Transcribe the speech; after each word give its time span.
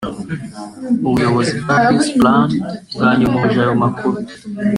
ubuyobozi 1.07 1.53
bwa 1.61 1.75
Peace 1.85 2.11
Plan 2.19 2.49
bwanyomoje 2.93 3.57
ayo 3.63 3.73
makuru 3.83 4.17